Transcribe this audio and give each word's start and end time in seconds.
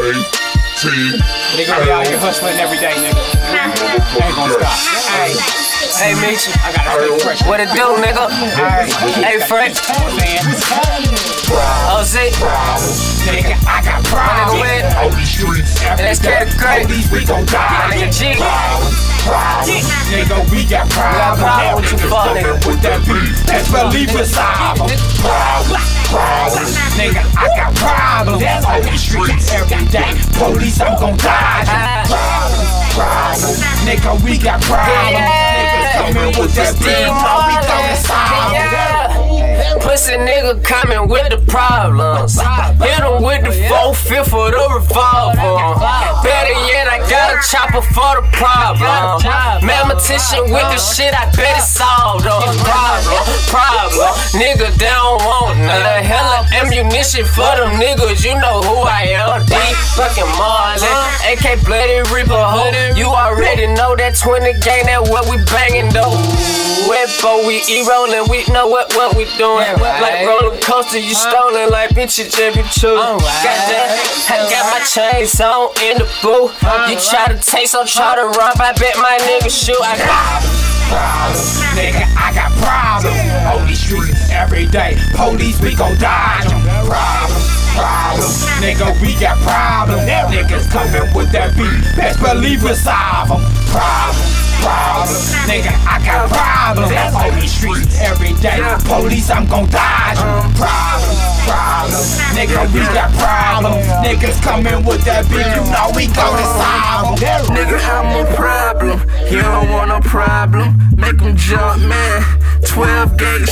Nigga, 0.00 1.76
we 1.84 1.90
out 1.92 2.06
here 2.06 2.16
hustling 2.18 2.56
every 2.56 2.78
day, 2.80 2.94
nigga. 2.96 3.20
Ain't 4.16 4.34
gonna 4.34 4.54
stop. 4.56 4.72
Hey, 5.12 5.36
Hey, 6.00 6.14
Mitch, 6.16 6.48
I 6.64 6.72
gotta 6.72 7.04
stay 7.04 7.18
fresh. 7.20 7.42
what 7.44 7.60
it 7.60 7.68
do, 7.76 7.84
nigga? 8.00 8.30
Hey, 9.20 9.40
Frank, 9.44 9.76
OZ, 11.92 12.16
Nigga, 13.28 13.60
I 13.68 13.82
got 13.84 14.00
nigga, 14.00 14.08
problems. 14.08 14.62
win. 14.62 14.84
Out 14.96 15.12
these 15.12 15.28
streets. 15.28 15.74
That's 15.84 16.18
Kid 16.20 16.48
Craig. 16.56 16.86
Police, 16.86 17.10
we 17.12 17.24
gon' 17.26 17.44
die. 17.44 17.92
Nigga, 17.92 18.08
G. 18.16 18.40
Nigga, 20.08 20.50
we 20.50 20.64
got 20.64 20.88
problems. 20.88 21.42
problems 21.42 21.92
with 21.92 22.02
you, 22.02 22.08
fuck, 22.08 22.28
nigga. 22.36 22.66
With 22.66 22.80
that 22.80 23.04
best 23.46 23.68
believe 23.70 24.16
it's 24.16 24.32
solve 24.32 24.80
'em. 24.80 24.88
Nigga, 26.96 27.22
I 27.36 27.48
got 27.56 27.74
problems. 27.76 28.64
On 28.64 28.80
these 28.82 29.02
streets 29.02 29.52
every. 29.52 29.79
Police, 30.40 30.80
I'm 30.80 30.98
gon' 30.98 31.16
dodge 31.18 31.68
'em. 31.68 32.08
Problems. 32.94 33.60
Nigga, 33.84 34.24
we 34.24 34.38
got 34.38 34.60
problems. 34.62 35.18
Niggas 35.20 35.92
coming 36.00 36.32
with 36.38 36.54
that 36.54 36.78
beat. 36.78 37.06
Now 37.06 37.46
we 37.46 37.54
gonna 37.68 37.96
solve 37.96 38.54
'em. 38.54 39.80
Pussy 39.80 40.12
nigga 40.16 40.64
coming 40.64 41.08
with 41.08 41.28
the 41.28 41.38
problems. 41.46 42.40
Hit 42.40 43.00
him 43.04 43.22
with 43.22 43.44
the 43.44 43.52
four 43.68 43.94
fifth 43.94 44.32
of 44.32 44.52
the 44.52 44.68
revolver. 44.74 45.79
Chopper 47.42 47.82
for 47.82 48.20
the 48.20 48.24
problem. 48.32 49.24
Mathematician 49.64 50.50
with 50.52 50.66
the 50.68 50.78
shit, 50.78 51.12
I 51.12 51.30
bet 51.36 51.58
it's 51.58 51.68
solved. 51.68 52.24
Problem, 52.24 53.24
problem. 53.48 54.12
Nigga, 54.36 54.70
they 54.76 54.90
don't 54.90 55.20
want 55.24 55.58
none. 55.58 56.04
Hella 56.04 56.46
ammunition 56.54 57.24
for 57.24 57.56
them 57.56 57.80
niggas. 57.80 58.24
You 58.24 58.34
know 58.40 58.60
who 58.62 58.84
I 58.84 59.16
am. 59.16 59.44
D 59.46 59.54
fucking 59.96 60.28
Marlin. 60.36 60.84
AK 61.26 61.64
Bloody 61.64 62.02
Reaper. 62.12 62.36
Ho. 62.36 62.70
You 62.96 63.06
already 63.06 63.66
know 63.66 63.96
that 63.96 64.16
20 64.16 64.60
gang, 64.60 64.86
that 64.86 65.02
what 65.08 65.28
we 65.30 65.42
banging 65.48 65.88
though. 65.92 66.12
Wepo, 66.88 67.46
we 67.46 67.62
e 67.70 67.86
rolling, 67.86 68.28
we 68.28 68.44
know 68.52 68.66
what 68.66 68.92
what 68.94 69.16
we 69.16 69.24
doing. 69.38 69.66
Like 69.80 70.26
roller 70.26 70.58
coaster, 70.60 70.98
you 70.98 71.14
stolen 71.14 71.70
like 71.70 71.90
bitch, 71.90 72.18
you 72.18 72.24
just 72.24 72.56
be 72.56 72.62
true. 72.74 72.98
Goddamn, 72.98 73.88
I 74.28 74.46
got 74.50 74.64
my 74.74 74.80
chains 74.84 75.40
on 75.40 75.70
in 75.82 75.98
the 75.98 76.08
booth. 76.22 76.52
You 76.90 76.96
try 76.98 77.29
to 77.30 77.38
taste, 77.38 77.72
so 77.72 77.84
try 77.84 78.16
to 78.16 78.26
rob. 78.26 78.58
I 78.60 78.72
bet 78.74 78.96
my 78.98 79.18
nigga 79.22 79.50
shoot. 79.50 79.78
I 79.82 79.96
got 79.98 80.42
problems. 80.90 81.62
Nigga, 81.78 82.04
I 82.18 82.28
got 82.34 82.50
problems. 82.58 83.18
On 83.46 83.66
these 83.66 83.80
streets 83.80 84.30
every 84.30 84.66
day. 84.66 84.98
Police, 85.14 85.60
we 85.60 85.74
gon' 85.74 85.96
dodge 85.98 86.50
'em. 86.50 86.62
Problems, 86.86 87.46
problems. 87.74 88.46
Nigga, 88.58 89.00
we 89.00 89.14
got 89.14 89.38
problems. 89.46 90.06
Now 90.06 90.26
niggas 90.28 90.70
coming 90.70 91.06
with 91.14 91.30
that 91.32 91.54
beat. 91.56 91.96
Best 91.96 92.18
believe 92.20 92.62
we 92.62 92.74
solve 92.74 93.30
'em. 93.30 93.42
Problems, 93.70 94.34
problems. 94.62 95.34
Nigga, 95.46 95.72
I 95.86 95.96
got 96.02 96.28
problems. 96.28 96.90
On 97.14 97.30
these 97.38 97.52
streets 97.52 97.94
every 98.00 98.34
day. 98.42 98.58
Police, 98.84 99.30
I'm 99.30 99.46
gon' 99.46 99.68
dodge 99.70 100.18
'em. 100.18 100.52
Problems, 100.54 101.09
problems. 101.46 102.18
Nigga, 102.36 102.60
we 102.72 102.80
got 102.94 103.10
problems. 103.16 103.86
Niggas 104.04 104.38
coming 104.42 104.84
with 104.84 105.02
that 105.04 105.24
beat. 105.30 105.46
You 105.54 105.62
know 105.72 105.90
we 105.96 106.06
gonna 106.08 106.46
solve 106.60 107.18
'em. 107.22 107.42
Nigga, 107.54 107.78
I'm 107.96 108.10
a 108.20 108.24
problem. 108.34 108.98
You 109.30 109.42
don't 109.42 109.68
want 109.70 109.88
no 109.88 110.00
problem. 110.00 110.78
Make 110.96 111.20
Make 111.20 111.22
'em 111.22 111.36
jump, 111.36 111.82
man. 111.82 112.18
12 112.66 113.16
gate 113.16 113.48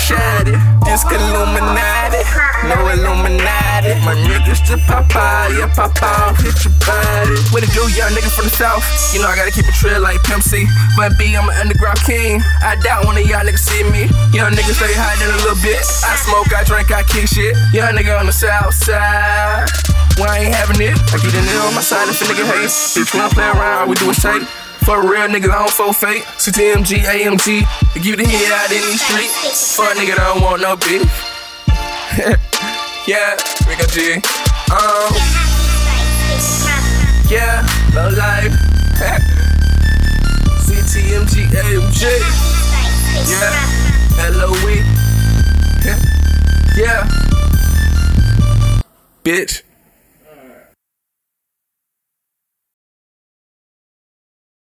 it. 0.48 0.58
It's 0.86 1.04
Illuminati. 1.04 2.22
No 2.68 2.76
Illuminati. 2.94 3.92
My 4.04 4.14
niggas 4.14 4.60
to. 4.68 4.76
Yeah, 5.58 5.66
pop 5.74 6.02
out. 6.02 6.36
Hit 6.40 6.64
your 6.64 6.74
body. 6.84 7.07
What 7.58 7.66
it 7.66 7.74
do, 7.74 7.90
young 7.90 8.14
nigga 8.14 8.30
from 8.30 8.46
the 8.46 8.54
south? 8.54 8.86
You 9.10 9.18
know 9.18 9.26
I 9.26 9.34
gotta 9.34 9.50
keep 9.50 9.66
it 9.66 9.74
trail 9.74 9.98
like 9.98 10.22
Pimp 10.22 10.46
C. 10.46 10.62
But 10.94 11.18
B, 11.18 11.34
I'm 11.34 11.50
an 11.50 11.58
underground 11.58 11.98
king. 12.06 12.38
I 12.62 12.78
doubt 12.78 13.02
one 13.02 13.18
of 13.18 13.26
y'all 13.26 13.42
niggas 13.42 13.66
see 13.66 13.82
me. 13.90 14.06
Young 14.30 14.54
niggas 14.54 14.78
stay 14.78 14.94
hiding 14.94 15.26
a 15.26 15.42
little 15.42 15.58
bit. 15.58 15.82
I 16.06 16.14
smoke, 16.22 16.54
I 16.54 16.62
drink, 16.62 16.94
I 16.94 17.02
kick 17.02 17.26
shit. 17.26 17.58
Young 17.74 17.98
nigga 17.98 18.14
on 18.14 18.30
the 18.30 18.32
south 18.32 18.78
side. 18.78 19.66
When 20.22 20.30
I 20.30 20.46
ain't 20.46 20.54
having 20.54 20.78
it, 20.86 20.94
I 21.10 21.18
get 21.18 21.34
a 21.34 21.42
nigga 21.42 21.66
on 21.66 21.74
my 21.74 21.82
side 21.82 22.06
if 22.06 22.22
a 22.22 22.30
nigga 22.30 22.46
hate. 22.46 22.70
Bitch, 22.70 23.10
we 23.10 23.18
don't 23.18 23.34
play 23.34 23.50
around, 23.50 23.90
we 23.90 23.98
do 23.98 24.06
it 24.06 24.14
straight. 24.14 24.46
For 24.86 25.02
real 25.02 25.26
niggas, 25.26 25.50
I 25.50 25.58
don't 25.58 25.74
so 25.74 25.90
fake. 25.90 26.22
CTMG, 26.38 27.10
AMG, 27.10 27.66
to 27.66 27.98
give 27.98 28.22
the 28.22 28.26
heat 28.30 28.54
out 28.54 28.70
in 28.70 28.86
these 28.86 29.02
streets. 29.02 29.74
Fuck 29.74 29.98
a 29.98 29.98
nigga, 29.98 30.14
that 30.14 30.30
don't 30.30 30.46
want 30.46 30.62
no 30.62 30.78
beef. 30.78 31.10
yeah, 33.10 33.34
Rico 33.66 33.90
G. 33.90 34.22
Um, 34.70 35.57
yeah, 37.30 37.66
low 37.94 38.08
life. 38.10 38.52
CTMG, 40.64 41.46
AMG, 41.52 42.02
yeah, 43.28 44.30
LOE. 44.30 44.74
yeah, 46.76 47.08
bitch. 49.24 49.67